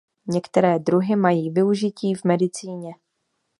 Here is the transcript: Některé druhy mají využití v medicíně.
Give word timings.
Některé 0.27 0.79
druhy 0.79 1.15
mají 1.15 1.49
využití 1.49 2.13
v 2.15 2.23
medicíně. 2.23 2.95